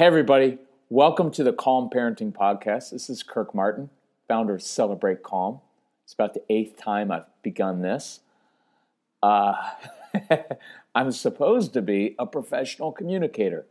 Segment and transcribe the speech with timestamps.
[0.00, 0.56] Hey, everybody.
[0.88, 2.90] Welcome to the Calm Parenting Podcast.
[2.90, 3.90] This is Kirk Martin,
[4.28, 5.60] founder of Celebrate Calm.
[6.04, 8.20] It's about the eighth time I've begun this.
[9.22, 9.56] Uh,
[10.94, 13.66] I'm supposed to be a professional communicator.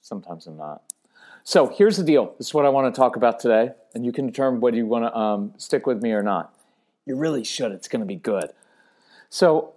[0.00, 0.82] Sometimes I'm not.
[1.44, 2.34] So here's the deal.
[2.38, 4.86] This is what I want to talk about today, and you can determine whether you
[4.86, 6.54] want to um, stick with me or not.
[7.04, 7.72] You really should.
[7.72, 8.50] It's going to be good.
[9.28, 9.74] So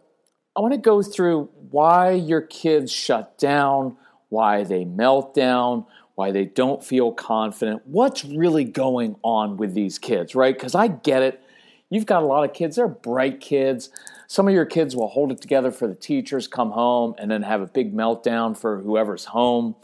[0.56, 3.98] I want to go through why your kids shut down
[4.34, 5.86] why they melt down,
[6.16, 7.84] why they don't feel confident.
[7.86, 10.56] What's really going on with these kids, right?
[10.56, 11.40] Because I get it.
[11.92, 13.92] You've got a lot of kids, they're bright kids.
[14.28, 17.44] Some of your kids will hold it together for the teachers, come home, and then
[17.44, 19.76] have a big meltdown for whoever's home.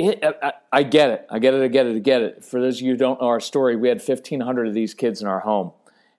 [0.00, 1.26] It, I, I, get it.
[1.30, 1.62] I get it.
[1.62, 1.94] I get it.
[1.94, 2.44] I get it.
[2.44, 5.22] For those of you who don't know our story, we had 1,500 of these kids
[5.22, 5.70] in our home.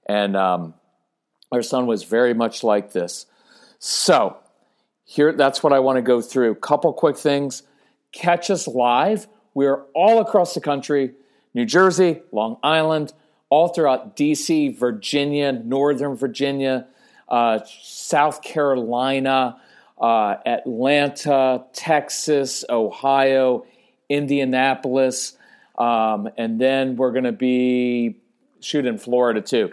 [0.06, 0.76] And um,
[1.52, 3.26] our son was very much like this.
[3.80, 4.38] So,
[5.06, 6.56] here, that's what I want to go through.
[6.56, 7.64] Couple quick things.
[8.12, 9.28] Catch us live.
[9.54, 11.14] We're all across the country
[11.54, 13.14] New Jersey, Long Island,
[13.50, 16.88] all throughout DC, Virginia, Northern Virginia,
[17.30, 19.62] uh, South Carolina,
[20.02, 23.66] uh, Atlanta, Texas, Ohio,
[24.10, 25.38] Indianapolis,
[25.78, 28.18] um, and then we're going to be
[28.60, 29.72] shooting Florida too.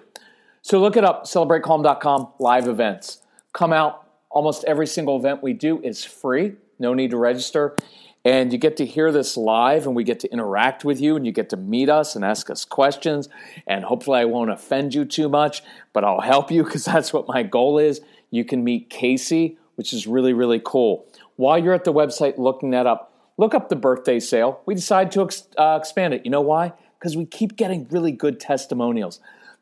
[0.62, 3.22] So look it up, celebratecalm.com, live events.
[3.52, 3.99] Come out,
[4.30, 7.76] Almost every single event we do is free, no need to register.
[8.24, 11.24] And you get to hear this live, and we get to interact with you, and
[11.24, 13.30] you get to meet us and ask us questions.
[13.66, 15.62] And hopefully, I won't offend you too much,
[15.94, 18.02] but I'll help you because that's what my goal is.
[18.30, 21.06] You can meet Casey, which is really, really cool.
[21.36, 24.60] While you're at the website looking that up, look up the birthday sale.
[24.66, 26.24] We decided to ex- uh, expand it.
[26.24, 26.74] You know why?
[26.98, 29.20] Because we keep getting really good testimonials.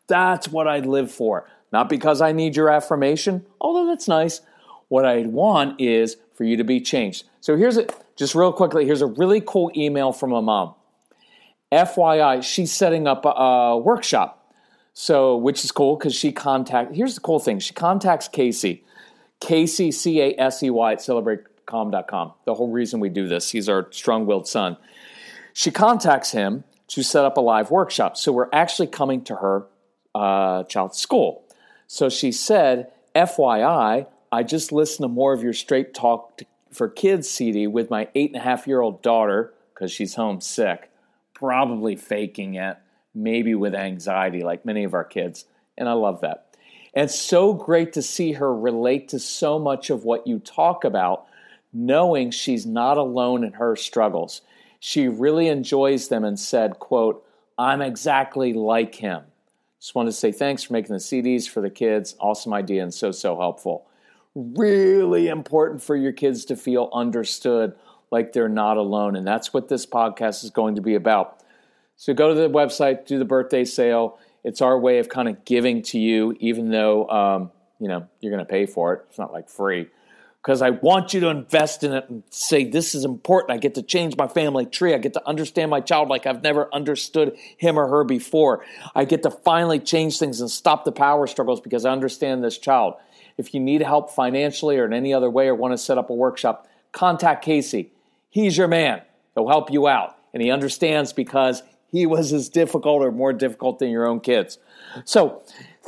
[0.09, 1.49] That's what I live for.
[1.73, 4.41] Not because I need your affirmation, although that's nice,
[4.89, 7.25] what I want is for you to be changed.
[7.41, 10.75] So here's it, just real quickly, here's a really cool email from a mom.
[11.71, 14.35] FYI, she's setting up a, a workshop.
[14.95, 16.93] So, which is cool because she contact.
[16.93, 18.83] Here's the cool thing: she contacts Casey,
[19.39, 22.33] Casey C A S E Y at celebratecalm.com.
[22.47, 24.77] The whole reason we do this, he's our strong-willed son.
[25.53, 28.17] She contacts him to set up a live workshop.
[28.17, 29.67] So we're actually coming to her
[30.17, 31.45] uh, child's school.
[31.87, 37.31] So she said, FYI, I just listened to more of your Straight Talk for Kids
[37.31, 40.91] CD with my eight and a half year old daughter because she's homesick,
[41.35, 42.77] probably faking it,
[43.15, 45.47] maybe with anxiety, like many of our kids.
[45.77, 46.57] And I love that.
[46.95, 51.27] And so great to see her relate to so much of what you talk about,
[51.73, 54.43] knowing she's not alone in her struggles.
[54.81, 57.25] She really enjoys them and said, quote,
[57.57, 59.23] I'm exactly like him.
[59.81, 62.17] Just want to say thanks for making the CDs for the kids.
[62.19, 63.89] Awesome idea and so, so helpful
[64.57, 67.75] really important for your kids to feel understood
[68.11, 69.17] like they're not alone.
[69.17, 71.43] And that's what this podcast is going to be about.
[71.97, 74.19] So go to the website, do the birthday sale.
[74.45, 77.51] It's our way of kind of giving to you, even though, um,
[77.81, 79.03] you know, you're going to pay for it.
[79.09, 79.89] It's not like free.
[80.41, 83.51] because I want you to invest in it and say, This is important.
[83.53, 84.95] I get to change my family tree.
[84.95, 88.65] I get to understand my child like I've never understood him or her before.
[88.95, 92.59] I get to finally change things and stop the power struggles because I understand this
[92.59, 92.95] child.
[93.39, 96.11] If you need help financially or in any other way or want to set up
[96.11, 97.93] a workshop, contact Casey.
[98.29, 99.03] He's your man.
[99.35, 100.17] He'll help you out.
[100.35, 104.59] And he understands because he was as difficult or more difficult than your own kids.
[105.05, 105.43] So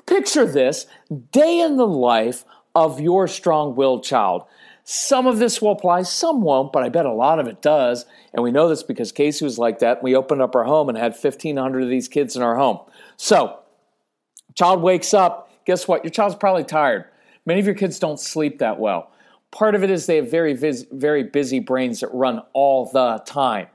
[0.06, 0.86] picture this
[1.32, 2.44] day in the life
[2.74, 4.44] of your strong willed child.
[4.84, 8.06] Some of this will apply, some won't, but I bet a lot of it does.
[8.32, 10.02] And we know this because Casey was like that.
[10.02, 12.80] We opened up our home and had 1,500 of these kids in our home.
[13.16, 13.60] So,
[14.54, 15.50] child wakes up.
[15.64, 16.02] Guess what?
[16.02, 17.04] Your child's probably tired.
[17.46, 19.10] Many of your kids don't sleep that well.
[19.50, 23.66] Part of it is they have very, very busy brains that run all the time.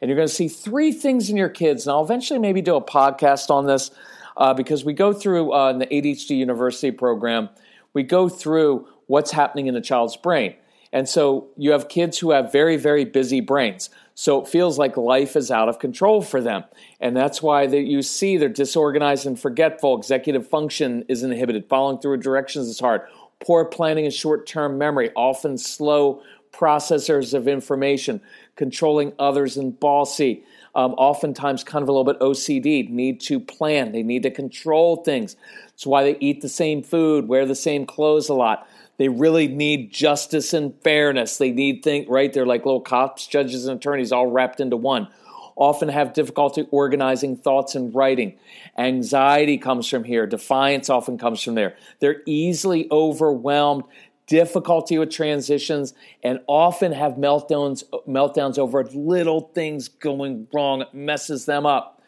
[0.00, 1.86] And you're going to see three things in your kids.
[1.86, 3.90] And I'll eventually maybe do a podcast on this
[4.36, 7.48] uh, because we go through uh, in the ADHD University program
[7.92, 10.54] we go through what's happening in the child's brain.
[10.92, 13.90] And so you have kids who have very, very busy brains.
[14.14, 16.64] So it feels like life is out of control for them.
[17.00, 19.96] And that's why they, you see they're disorganized and forgetful.
[19.96, 21.68] Executive function is inhibited.
[21.68, 23.02] Following through directions is hard.
[23.40, 26.22] Poor planning and short term memory, often slow
[26.52, 28.20] processors of information,
[28.56, 30.44] controlling others and bossy
[30.74, 34.96] um, oftentimes kind of a little bit OCD, need to plan, they need to control
[34.96, 35.36] things.
[35.68, 38.66] That's why they eat the same food, wear the same clothes a lot.
[38.98, 41.38] They really need justice and fairness.
[41.38, 42.32] They need things, right?
[42.32, 45.08] They're like little cops, judges, and attorneys all wrapped into one.
[45.56, 48.38] Often have difficulty organizing thoughts and writing.
[48.78, 50.26] Anxiety comes from here.
[50.26, 51.76] Defiance often comes from there.
[52.00, 53.84] They're easily overwhelmed
[54.26, 60.82] difficulty with transitions, and often have meltdowns, meltdowns over little things going wrong.
[60.82, 62.00] It messes them up.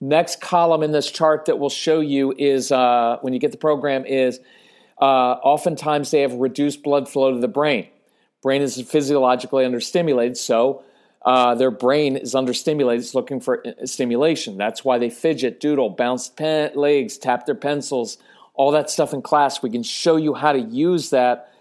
[0.00, 3.58] Next column in this chart that we'll show you is uh, when you get the
[3.58, 4.40] program is
[4.98, 7.88] uh, oftentimes they have reduced blood flow to the brain.
[8.42, 10.82] Brain is physiologically understimulated, so
[11.24, 12.98] uh, their brain is understimulated.
[12.98, 14.58] It's looking for uh, stimulation.
[14.58, 18.18] That's why they fidget, doodle, bounce pen, legs, tap their pencils,
[18.52, 19.62] all that stuff in class.
[19.62, 21.52] We can show you how to use that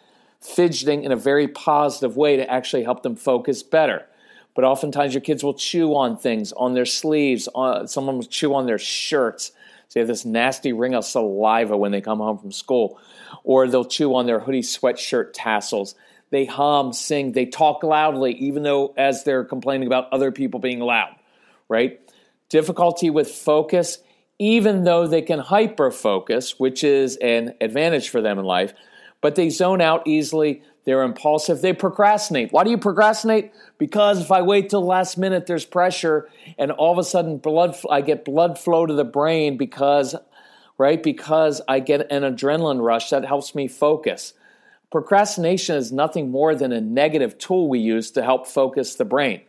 [0.42, 4.06] fidgeting in a very positive way to actually help them focus better.
[4.56, 8.54] But oftentimes your kids will chew on things, on their sleeves, on, someone will chew
[8.54, 9.52] on their shirts.
[9.94, 13.00] So you have this nasty ring of saliva when they come home from school.
[13.44, 15.94] Or they'll chew on their hoodie sweatshirt tassels.
[16.32, 20.80] They hum, sing, they talk loudly, even though as they're complaining about other people being
[20.80, 21.16] loud,
[21.70, 22.00] right?
[22.50, 24.00] Difficulty with focus
[24.40, 28.74] even though they can hyper focus, which is an advantage for them in life,
[29.22, 30.64] but they zone out easily.
[30.86, 31.62] They're impulsive.
[31.62, 32.52] They procrastinate.
[32.52, 33.54] Why do you procrastinate?
[33.78, 37.38] Because if I wait till the last minute, there's pressure, and all of a sudden,
[37.38, 40.16] blood I get blood flow to the brain because,
[40.78, 41.02] right?
[41.02, 44.34] Because I get an adrenaline rush that helps me focus.
[44.92, 49.42] Procrastination is nothing more than a negative tool we use to help focus the brain.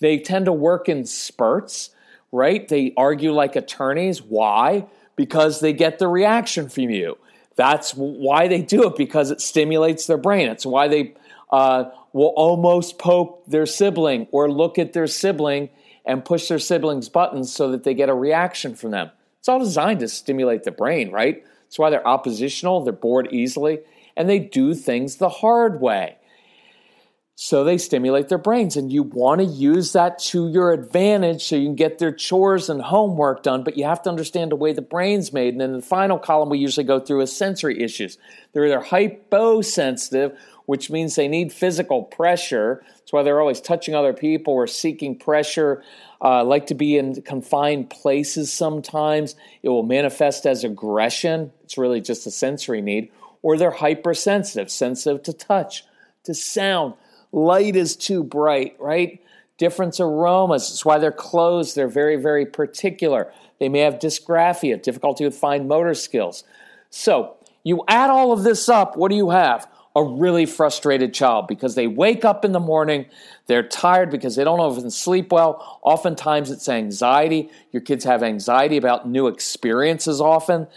[0.00, 1.90] They tend to work in spurts
[2.32, 2.66] right?
[2.68, 4.22] They argue like attorneys.
[4.22, 4.86] Why?
[5.16, 7.18] Because they get the reaction from you.
[7.58, 10.48] That's why they do it because it stimulates their brain.
[10.48, 11.14] It's why they
[11.50, 15.68] uh, will almost poke their sibling or look at their sibling
[16.04, 19.10] and push their sibling's buttons so that they get a reaction from them.
[19.40, 21.44] It's all designed to stimulate the brain, right?
[21.64, 23.80] That's why they're oppositional, they're bored easily,
[24.16, 26.17] and they do things the hard way.
[27.40, 31.54] So they stimulate their brains, and you want to use that to your advantage so
[31.54, 33.62] you can get their chores and homework done.
[33.62, 35.54] But you have to understand the way the brain's made.
[35.54, 38.18] And then the final column we usually go through is sensory issues.
[38.52, 42.82] They're either hyposensitive, which means they need physical pressure.
[42.96, 45.84] That's why they're always touching other people or seeking pressure.
[46.20, 49.36] Uh, like to be in confined places sometimes.
[49.62, 51.52] It will manifest as aggression.
[51.62, 53.12] It's really just a sensory need.
[53.42, 55.84] Or they're hypersensitive, sensitive to touch,
[56.24, 56.94] to sound
[57.32, 59.20] Light is too bright, right?
[59.58, 60.68] Different aromas.
[60.68, 63.32] That's why their clothes, they're very, very particular.
[63.58, 66.44] They may have dysgraphia, difficulty with fine motor skills.
[66.90, 69.68] So you add all of this up, what do you have?
[69.96, 73.06] A really frustrated child because they wake up in the morning,
[73.46, 75.80] they're tired because they don't often sleep well.
[75.82, 77.50] Oftentimes it's anxiety.
[77.72, 80.68] Your kids have anxiety about new experiences often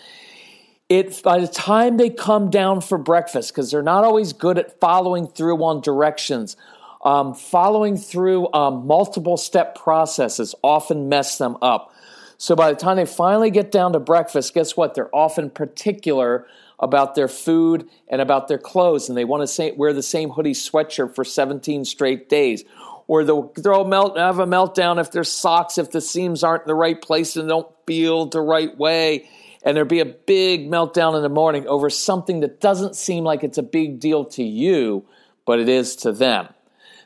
[0.92, 4.78] it by the time they come down for breakfast because they're not always good at
[4.82, 6.58] following through on directions
[7.04, 11.94] um, following through um, multiple step processes often mess them up.
[12.38, 14.94] So by the time they finally get down to breakfast guess what?
[14.94, 16.46] They're often particular
[16.78, 20.54] about their food and about their clothes and they want to wear the same hoodie
[20.54, 22.66] sweatshirt for 17 straight days.
[23.08, 26.68] Or they'll throw melt, have a meltdown if their socks if the seams aren't in
[26.68, 29.30] the right place and don't feel the right way
[29.64, 33.44] and there'd be a big meltdown in the morning over something that doesn't seem like
[33.44, 35.06] it's a big deal to you,
[35.46, 36.48] but it is to them.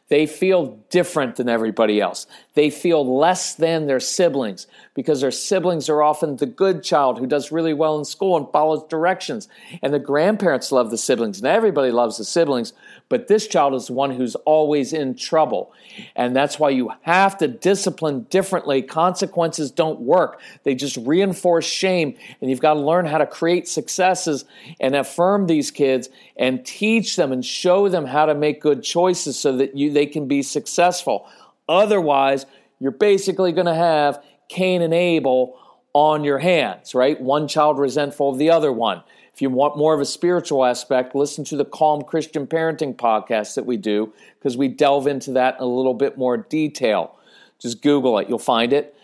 [0.08, 2.28] They feel different than everybody else.
[2.54, 7.26] They feel less than their siblings because their siblings are often the good child who
[7.26, 9.48] does really well in school and follows directions.
[9.82, 12.74] And the grandparents love the siblings, and everybody loves the siblings,
[13.10, 15.74] but this child is the one who's always in trouble.
[16.16, 18.84] And that's why you have to discipline differently.
[18.84, 22.16] Consequences don't work, they just reinforce shame.
[22.42, 24.46] And you've got to learn how to create successes
[24.80, 29.38] and affirm these kids and teach them and show them how to make good choices
[29.40, 31.28] so that you, they can be successful.
[31.68, 32.46] Otherwise,
[32.80, 35.58] you're basically going to have Cain and Abel
[35.94, 37.20] on your hands, right?
[37.22, 39.02] One child resentful of the other one.
[39.34, 43.56] If you want more of a spiritual aspect, listen to the Calm Christian Parenting podcast
[43.56, 47.18] that we do because we delve into that in a little bit more detail.
[47.60, 48.96] Just Google it, you'll find it.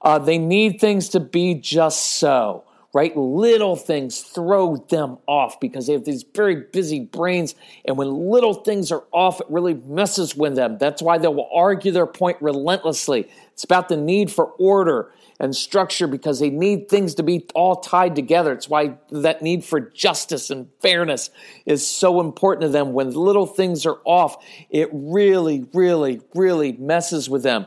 [0.00, 3.16] Uh, they need things to be just so, right?
[3.16, 7.54] Little things throw them off because they have these very busy brains.
[7.84, 10.76] And when little things are off, it really messes with them.
[10.78, 13.30] That's why they will argue their point relentlessly.
[13.52, 17.76] It's about the need for order and structure because they need things to be all
[17.76, 18.52] tied together.
[18.52, 21.30] It's why that need for justice and fairness
[21.66, 22.92] is so important to them.
[22.92, 24.36] When little things are off,
[24.70, 27.66] it really, really, really messes with them.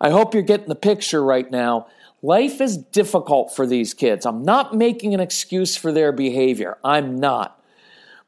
[0.00, 1.86] I hope you're getting the picture right now.
[2.22, 4.24] Life is difficult for these kids.
[4.24, 6.78] I'm not making an excuse for their behavior.
[6.84, 7.60] I'm not.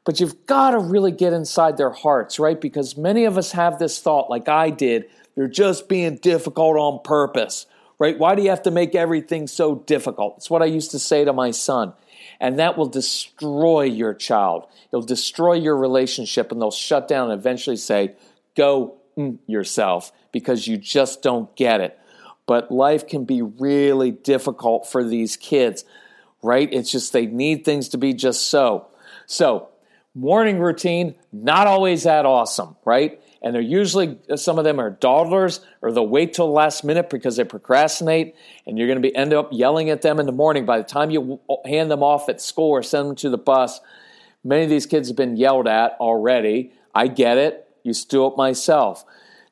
[0.03, 2.59] But you've got to really get inside their hearts, right?
[2.59, 7.01] Because many of us have this thought, like I did, they're just being difficult on
[7.03, 7.65] purpose
[7.99, 8.17] right?
[8.17, 10.35] Why do you have to make everything so difficult?
[10.37, 11.93] It's what I used to say to my son.
[12.39, 14.67] And that will destroy your child.
[14.91, 18.15] It'll destroy your relationship, and they'll shut down and eventually say,
[18.55, 21.97] Go mm, yourself, because you just don't get it.
[22.47, 25.83] But life can be really difficult for these kids,
[26.43, 26.71] right?
[26.71, 28.87] It's just they need things to be just so.
[29.25, 29.69] So,
[30.13, 33.19] morning routine, not always that awesome, right?
[33.45, 36.83] and they're usually uh, some of them are dawdlers or they'll wait till the last
[36.83, 38.35] minute because they procrastinate
[38.65, 40.83] and you're going to be end up yelling at them in the morning by the
[40.83, 43.79] time you hand them off at school or send them to the bus
[44.43, 48.35] many of these kids have been yelled at already i get it You do it
[48.35, 49.05] myself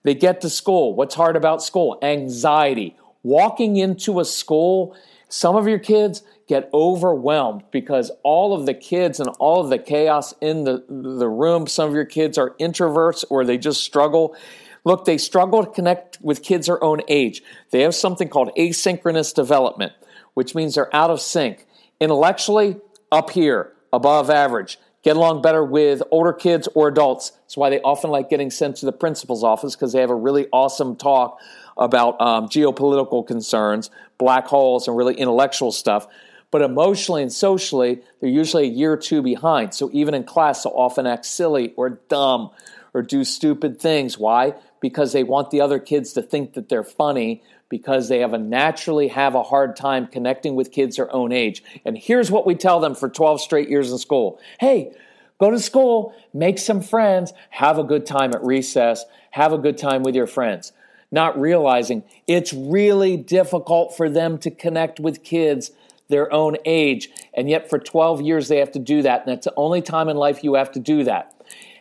[0.03, 4.95] they get to school what's hard about school anxiety walking into a school
[5.33, 9.79] some of your kids get overwhelmed because all of the kids and all of the
[9.79, 14.35] chaos in the, the room, some of your kids are introverts or they just struggle.
[14.83, 17.41] Look, they struggle to connect with kids their own age.
[17.71, 19.93] They have something called asynchronous development,
[20.35, 21.65] which means they're out of sync.
[21.99, 22.77] Intellectually,
[23.11, 24.77] up here, above average.
[25.03, 27.31] Get along better with older kids or adults.
[27.31, 30.15] That's why they often like getting sent to the principal's office because they have a
[30.15, 31.39] really awesome talk
[31.77, 36.07] about um, geopolitical concerns, black holes, and really intellectual stuff
[36.53, 39.73] but emotionally and socially, they're usually a year or two behind.
[39.73, 42.51] So even in class, they'll often act silly or dumb
[42.93, 44.19] or do stupid things.
[44.19, 44.53] Why?
[44.79, 48.37] Because they want the other kids to think that they're funny because they have a
[48.37, 51.63] naturally have a hard time connecting with kids their own age.
[51.85, 54.39] And here's what we tell them for 12 straight years in school.
[54.59, 54.93] Hey,
[55.39, 59.77] go to school, make some friends, have a good time at recess, have a good
[59.77, 60.71] time with your friends.
[61.11, 65.71] Not realizing it's really difficult for them to connect with kids
[66.09, 67.09] their own age.
[67.33, 69.21] And yet, for 12 years, they have to do that.
[69.21, 71.33] And that's the only time in life you have to do that.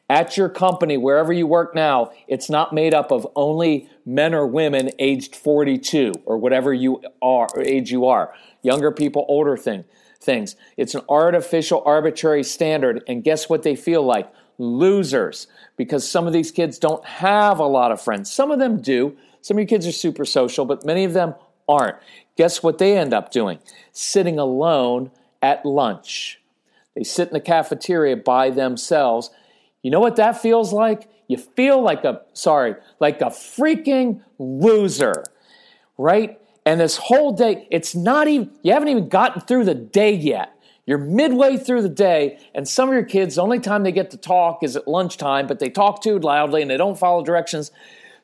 [0.08, 4.46] At your company, wherever you work now, it's not made up of only men or
[4.46, 8.34] women aged 42 or whatever you are, age you are.
[8.62, 9.84] Younger people, older thing,
[10.20, 10.56] things.
[10.76, 13.02] It's an artificial, arbitrary standard.
[13.06, 14.32] And guess what they feel like?
[14.58, 15.46] Losers.
[15.76, 18.32] Because some of these kids don't have a lot of friends.
[18.32, 19.16] Some of them do.
[19.40, 21.34] Some of your kids are super social, but many of them
[21.68, 21.96] aren't.
[22.36, 23.58] Guess what they end up doing?
[23.92, 26.40] Sitting alone at lunch.
[26.94, 29.30] They sit in the cafeteria by themselves.
[29.82, 31.08] You know what that feels like?
[31.32, 35.24] You feel like a, sorry, like a freaking loser,
[35.96, 36.38] right?
[36.66, 40.54] And this whole day, it's not even, you haven't even gotten through the day yet.
[40.84, 44.10] You're midway through the day, and some of your kids, the only time they get
[44.10, 47.70] to talk is at lunchtime, but they talk too loudly and they don't follow directions.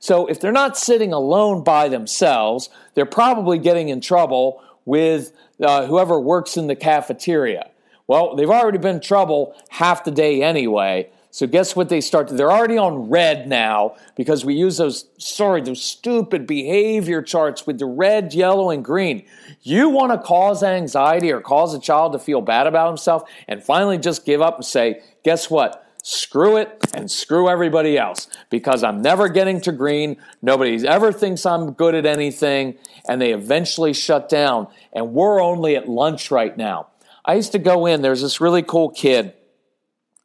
[0.00, 5.86] So if they're not sitting alone by themselves, they're probably getting in trouble with uh,
[5.86, 7.70] whoever works in the cafeteria.
[8.06, 11.10] Well, they've already been in trouble half the day anyway.
[11.38, 15.04] So guess what they start to they're already on red now because we use those
[15.18, 19.24] sorry, those stupid behavior charts with the red, yellow, and green.
[19.62, 23.62] You want to cause anxiety or cause a child to feel bad about himself and
[23.62, 25.84] finally just give up and say, guess what?
[26.02, 30.16] screw it and screw everybody else because I'm never getting to green.
[30.42, 32.78] Nobody ever thinks I'm good at anything.
[33.08, 34.68] And they eventually shut down.
[34.92, 36.88] And we're only at lunch right now.
[37.24, 39.34] I used to go in, there's this really cool kid.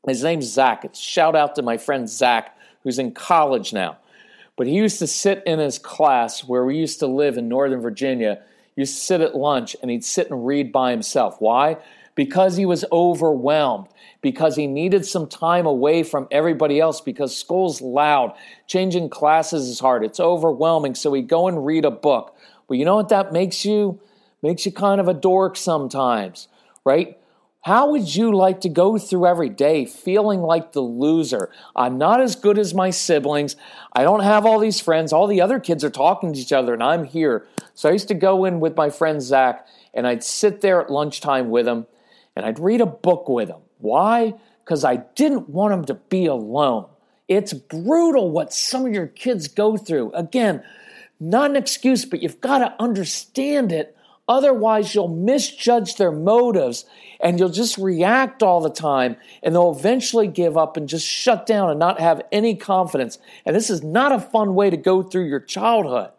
[0.08, 0.84] His name's Zach.
[0.84, 3.98] It's shout out to my friend Zach, who's in college now.
[4.56, 7.82] But he used to sit in his class where we used to live in Northern
[7.82, 8.42] Virginia.
[8.76, 11.38] He used to sit at lunch and he'd sit and read by himself.
[11.40, 11.78] Why?
[12.16, 13.88] Because he was overwhelmed
[14.22, 18.34] because he needed some time away from everybody else because school's loud.
[18.68, 20.04] Changing classes is hard.
[20.04, 20.96] It's overwhelming.
[20.96, 22.36] So he'd go and read a book.
[22.68, 24.00] But you know what that makes you?
[24.42, 26.48] Makes you kind of a dork sometimes,
[26.86, 27.18] right?
[27.64, 31.50] How would you like to go through every day feeling like the loser?
[31.78, 33.56] I'm not as good as my siblings.
[33.94, 35.14] I don't have all these friends.
[35.14, 37.48] All the other kids are talking to each other, and I'm here.
[37.74, 40.92] So I used to go in with my friend Zach, and I'd sit there at
[40.92, 41.88] lunchtime with him,
[42.36, 43.62] and I'd read a book with him.
[43.78, 44.34] Why?
[44.66, 46.88] Because I didn't want him to be alone.
[47.30, 50.12] It's brutal what some of your kids go through.
[50.12, 50.64] Again,
[51.18, 53.96] not an excuse, but you've got to understand it.
[54.28, 56.86] Otherwise, you'll misjudge their motives
[57.20, 61.46] and you'll just react all the time and they'll eventually give up and just shut
[61.46, 63.18] down and not have any confidence.
[63.46, 66.12] And this is not a fun way to go through your childhood.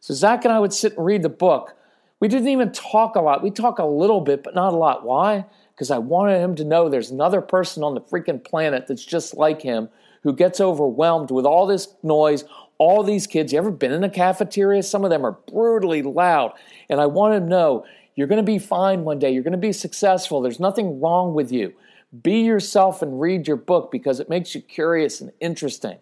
[0.00, 1.76] So, Zach and I would sit and read the book.
[2.20, 3.42] We didn't even talk a lot.
[3.42, 5.04] We talk a little bit, but not a lot.
[5.04, 5.46] Why?
[5.80, 9.34] because I wanted him to know there's another person on the freaking planet that's just
[9.34, 9.88] like him
[10.22, 12.44] who gets overwhelmed with all this noise,
[12.80, 13.52] all these kids.
[13.52, 14.82] You ever been in a cafeteria?
[14.82, 16.54] Some of them are brutally loud.
[16.88, 17.84] And I want to know
[18.16, 19.30] you're going to be fine one day.
[19.30, 20.40] You're going to be successful.
[20.40, 21.74] There's nothing wrong with you.
[22.22, 25.98] Be yourself and read your book because it makes you curious and interesting.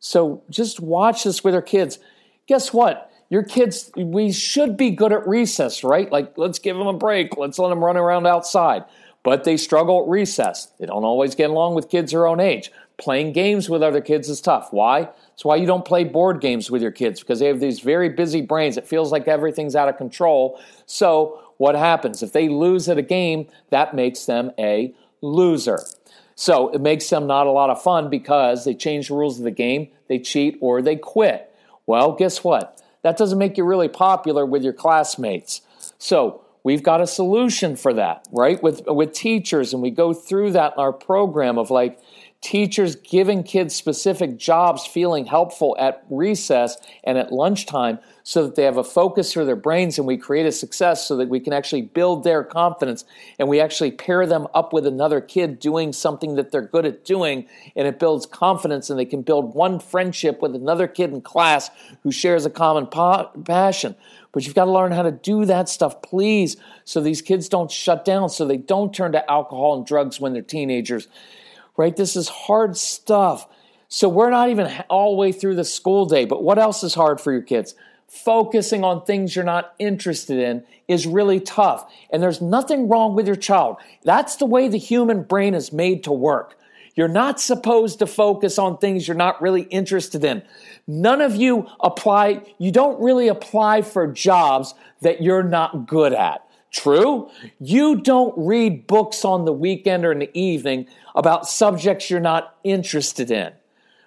[0.00, 1.98] So just watch this with our kids.
[2.46, 3.12] Guess what?
[3.32, 6.12] your kids, we should be good at recess, right?
[6.12, 7.38] Like, let's give them a break.
[7.38, 8.84] Let's let them run around outside.
[9.22, 10.66] But they struggle at recess.
[10.78, 12.70] They don't always get along with kids their own age.
[12.98, 14.72] Playing games with other kids is tough.
[14.72, 15.08] Why?
[15.34, 18.08] It's why you don't play board games with your kids because they have these very
[18.08, 18.76] busy brains.
[18.76, 20.60] It feels like everything's out of control.
[20.86, 22.22] So, what happens?
[22.22, 25.80] If they lose at a game, that makes them a loser.
[26.34, 29.44] So, it makes them not a lot of fun because they change the rules of
[29.44, 31.54] the game, they cheat, or they quit.
[31.86, 32.82] Well, guess what?
[33.02, 35.60] that doesn't make you really popular with your classmates.
[35.98, 38.62] So we've got a solution for that, right?
[38.62, 42.00] With with teachers, and we go through that in our program of like
[42.42, 48.64] teachers giving kids specific jobs feeling helpful at recess and at lunchtime so that they
[48.64, 51.52] have a focus for their brains and we create a success so that we can
[51.52, 53.04] actually build their confidence
[53.38, 57.04] and we actually pair them up with another kid doing something that they're good at
[57.04, 61.20] doing and it builds confidence and they can build one friendship with another kid in
[61.20, 61.70] class
[62.02, 63.94] who shares a common pa- passion.
[64.32, 67.70] But you've got to learn how to do that stuff please so these kids don't
[67.70, 71.06] shut down so they don't turn to alcohol and drugs when they're teenagers
[71.76, 71.94] right?
[71.96, 73.46] This is hard stuff.
[73.88, 76.94] So we're not even all the way through the school day, but what else is
[76.94, 77.74] hard for your kids?
[78.08, 81.90] Focusing on things you're not interested in is really tough.
[82.10, 83.76] And there's nothing wrong with your child.
[84.02, 86.58] That's the way the human brain is made to work.
[86.94, 90.42] You're not supposed to focus on things you're not really interested in.
[90.86, 96.46] None of you apply, you don't really apply for jobs that you're not good at.
[96.72, 97.30] True?
[97.60, 102.56] You don't read books on the weekend or in the evening about subjects you're not
[102.64, 103.52] interested in,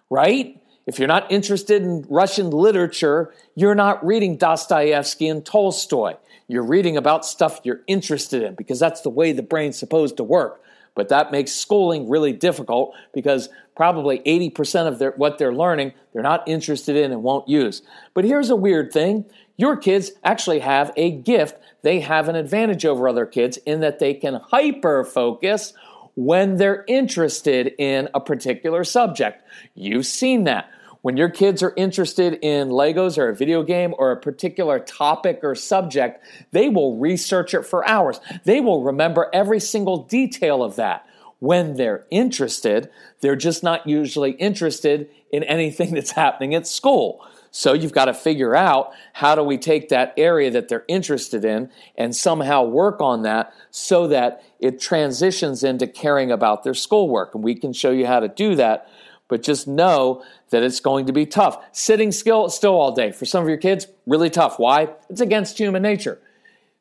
[0.09, 0.59] right?
[0.87, 6.15] If you're not interested in Russian literature, you're not reading Dostoevsky and Tolstoy.
[6.47, 10.23] You're reading about stuff you're interested in because that's the way the brain's supposed to
[10.23, 10.61] work.
[10.95, 16.23] But that makes schooling really difficult because probably 80% of their, what they're learning, they're
[16.23, 17.81] not interested in and won't use.
[18.13, 19.25] But here's a weird thing
[19.57, 21.57] your kids actually have a gift.
[21.81, 25.73] They have an advantage over other kids in that they can hyper focus
[26.15, 29.43] when they're interested in a particular subject.
[29.75, 30.69] You've seen that.
[31.01, 35.41] When your kids are interested in Legos or a video game or a particular topic
[35.43, 38.19] or subject, they will research it for hours.
[38.43, 41.05] They will remember every single detail of that.
[41.37, 42.89] When they're interested,
[43.19, 47.23] they're just not usually interested in anything that's happening at school.
[47.57, 51.45] So you've got to figure out how do we take that area that they're interested
[51.45, 57.33] in and somehow work on that so that it transitions into caring about their schoolwork.
[57.33, 58.89] And we can show you how to do that,
[59.29, 61.63] but just know that it's going to be tough.
[61.71, 64.59] Sitting still, still all day for some of your kids, really tough.
[64.59, 64.89] Why?
[65.09, 66.19] It's against human nature.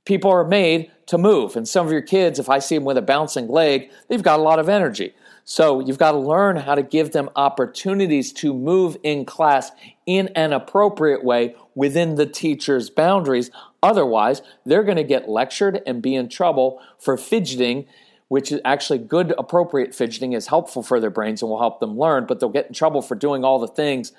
[0.05, 1.55] People are made to move.
[1.55, 4.41] And some of your kids, if I see them with a bouncing leg, they've got
[4.41, 5.15] a lot of energy.
[5.44, 9.70] So you've got to learn how to give them opportunities to move in class
[10.07, 13.50] in an appropriate way within the teacher's boundaries.
[13.83, 17.87] Otherwise, they're going to get lectured and be in trouble for fidgeting
[18.28, 21.98] which is actually good, appropriate fidgeting is helpful for their brains and will help them
[21.98, 24.12] learn, but they'll get in trouble for doing all the things,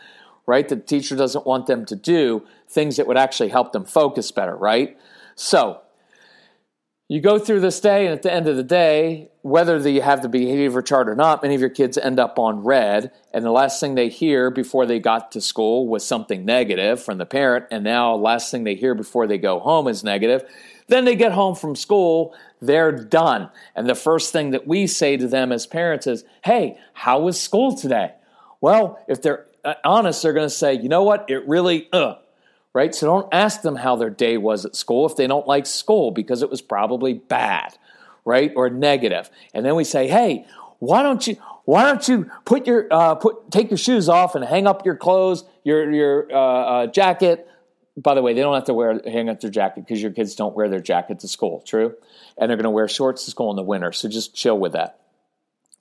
[0.45, 3.83] right, that the teacher doesn't want them to do, things that would actually help them
[3.83, 4.97] focus better, right?
[5.35, 5.81] So,
[7.08, 10.24] you go through this day, and at the end of the day, whether you have
[10.24, 13.12] the behavior chart or not, many of your kids end up on red.
[13.32, 17.20] And the last thing they hear before they got to school was something negative from
[17.20, 17.65] the parent.
[17.70, 20.50] And now, last thing they hear before they go home is negative.
[20.88, 23.52] Then they get home from school, they're done.
[23.76, 27.39] And the first thing that we say to them as parents is, Hey, how was
[27.39, 28.13] school today?
[28.62, 31.30] Well, if they're uh, honest, they're going to say, You know what?
[31.30, 32.15] It really, uh,
[32.75, 32.93] right?
[32.93, 36.11] So don't ask them how their day was at school if they don't like school
[36.11, 37.77] because it was probably bad,
[38.25, 38.51] right?
[38.53, 39.31] Or negative.
[39.53, 40.45] And then we say, hey,
[40.79, 44.43] why don't you why don't you put your uh, put take your shoes off and
[44.43, 47.47] hang up your clothes, your your uh, uh, jacket.
[47.97, 50.35] By the way, they don't have to wear hang up their jacket because your kids
[50.35, 51.63] don't wear their jacket to school.
[51.65, 51.95] True,
[52.38, 53.93] and they're going to wear shorts to school in the winter.
[53.93, 54.99] So just chill with that.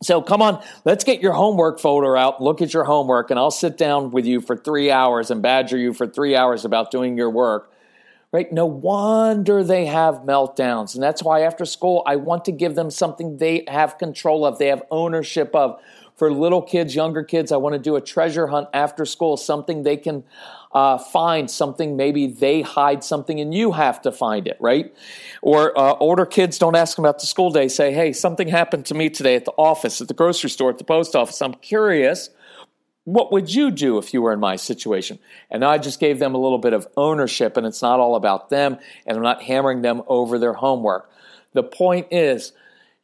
[0.05, 3.51] So come on, let's get your homework folder out, look at your homework, and I'll
[3.51, 7.17] sit down with you for three hours and badger you for three hours about doing
[7.17, 7.73] your work.
[8.31, 8.53] Right?
[8.53, 10.95] No wonder they have meltdowns.
[10.95, 14.59] And that's why after school, I want to give them something they have control of,
[14.59, 15.81] they have ownership of.
[16.16, 19.83] For little kids, younger kids, I want to do a treasure hunt after school, something
[19.83, 20.22] they can
[20.72, 24.94] uh, find, something maybe they hide something and you have to find it, right?
[25.42, 28.87] Or uh, older kids don't ask them about the school day, say, hey, something happened
[28.87, 31.42] to me today at the office, at the grocery store, at the post office.
[31.42, 32.31] I'm curious.
[33.05, 35.18] What would you do if you were in my situation?
[35.50, 38.50] And I just gave them a little bit of ownership, and it's not all about
[38.50, 41.11] them, and I'm not hammering them over their homework.
[41.53, 42.53] The point is,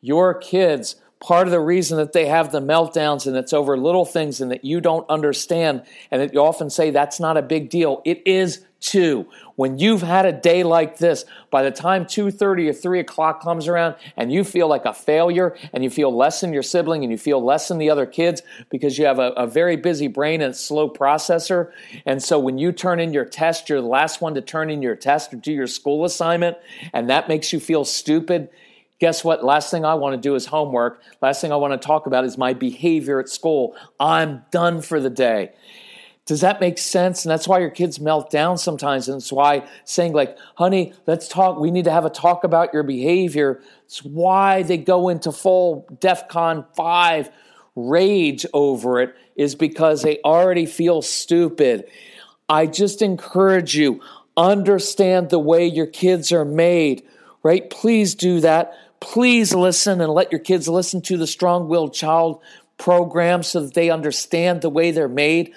[0.01, 4.07] your kids part of the reason that they have the meltdowns and it's over little
[4.07, 7.69] things and that you don't understand and that you often say that's not a big
[7.69, 8.01] deal.
[8.07, 9.29] It is too.
[9.57, 13.69] When you've had a day like this by the time 2.30 or 3 o'clock comes
[13.69, 17.13] around and you feel like a failure and you feel less than your sibling and
[17.13, 20.41] you feel less than the other kids because you have a, a very busy brain
[20.41, 21.71] and slow processor.
[22.07, 24.81] And so when you turn in your test you're the last one to turn in
[24.81, 26.57] your test or do your school assignment
[26.95, 28.49] and that makes you feel stupid
[29.01, 29.43] Guess what?
[29.43, 31.03] Last thing I want to do is homework.
[31.21, 33.75] Last thing I want to talk about is my behavior at school.
[33.99, 35.53] I'm done for the day.
[36.27, 37.25] Does that make sense?
[37.25, 39.09] And that's why your kids melt down sometimes.
[39.09, 41.59] And it's why saying, like, honey, let's talk.
[41.59, 43.63] We need to have a talk about your behavior.
[43.87, 47.31] It's why they go into full DEFCON 5
[47.75, 51.87] rage over it, is because they already feel stupid.
[52.49, 54.01] I just encourage you,
[54.37, 57.03] understand the way your kids are made,
[57.43, 57.71] right?
[57.71, 62.41] Please do that please listen and let your kids listen to the Strong Willed Child
[62.79, 65.53] program so that they understand the way they're made.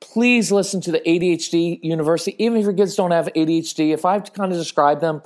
[0.00, 3.92] Please listen to the ADHD University, even if your kids don't have ADHD.
[3.92, 5.22] If I have to kind of describe them,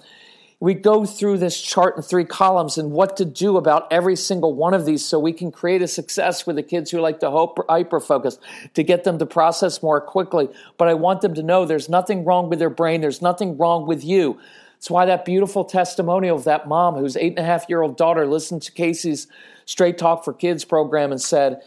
[0.61, 4.55] we go through this chart in three columns and what to do about every single
[4.55, 7.49] one of these so we can create a success with the kids who like to
[7.69, 8.39] hyper focus
[8.75, 10.49] to get them to process more quickly.
[10.77, 13.87] But I want them to know there's nothing wrong with their brain, there's nothing wrong
[13.87, 14.39] with you.
[14.79, 17.97] It's why that beautiful testimonial of that mom whose eight and a half year old
[17.97, 19.27] daughter listened to Casey's
[19.65, 21.63] Straight Talk for Kids program and said,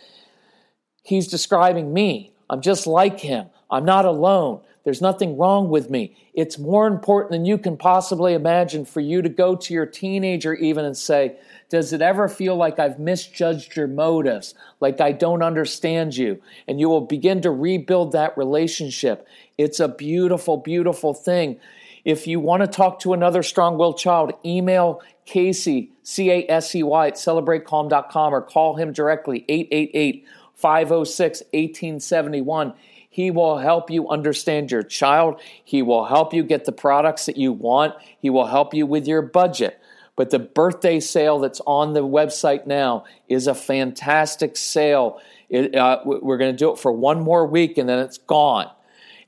[1.04, 2.32] He's describing me.
[2.50, 3.48] I'm just like him.
[3.70, 4.62] I'm not alone.
[4.86, 6.16] There's nothing wrong with me.
[6.34, 10.54] It's more important than you can possibly imagine for you to go to your teenager
[10.54, 11.38] even and say,
[11.70, 16.42] Does it ever feel like I've misjudged your motives, like I don't understand you?
[16.66, 19.28] And you will begin to rebuild that relationship.
[19.58, 21.60] It's a beautiful, beautiful thing.
[22.04, 26.74] If you want to talk to another strong willed child, email Casey, C A S
[26.76, 32.74] E Y, at celebratecalm.com or call him directly, 888 506 1871.
[33.10, 35.42] He will help you understand your child.
[35.64, 37.94] He will help you get the products that you want.
[38.20, 39.80] He will help you with your budget.
[40.16, 45.20] But the birthday sale that's on the website now is a fantastic sale.
[45.50, 48.70] It, uh, we're going to do it for one more week and then it's gone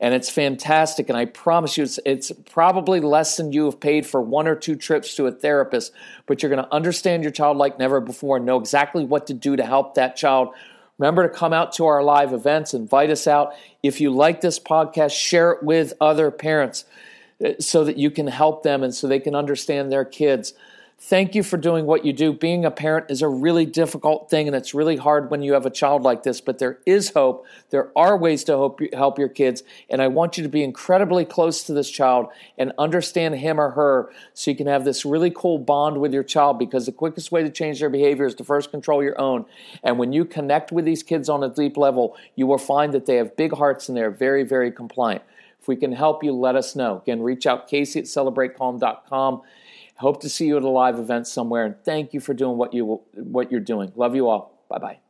[0.03, 1.07] and it's fantastic.
[1.07, 4.55] And I promise you, it's, it's probably less than you have paid for one or
[4.55, 5.93] two trips to a therapist,
[6.25, 9.33] but you're going to understand your child like never before and know exactly what to
[9.33, 10.49] do to help that child.
[10.97, 13.53] Remember to come out to our live events, invite us out.
[13.81, 16.83] If you like this podcast, share it with other parents
[17.43, 20.53] uh, so that you can help them and so they can understand their kids.
[21.05, 22.31] Thank you for doing what you do.
[22.31, 25.65] Being a parent is a really difficult thing, and it's really hard when you have
[25.65, 27.45] a child like this, but there is hope.
[27.71, 31.25] There are ways to help, help your kids, and I want you to be incredibly
[31.25, 35.29] close to this child and understand him or her so you can have this really
[35.29, 38.45] cool bond with your child because the quickest way to change their behavior is to
[38.45, 39.45] first control your own.
[39.83, 43.07] And when you connect with these kids on a deep level, you will find that
[43.07, 45.23] they have big hearts and they're very, very compliant.
[45.59, 47.01] If we can help you, let us know.
[47.01, 49.41] Again, reach out Casey at celebratecalm.com
[50.03, 51.65] Hope to see you at a live event somewhere.
[51.65, 53.93] And thank you for doing what you what you're doing.
[53.95, 54.65] Love you all.
[54.69, 55.02] Bye bye.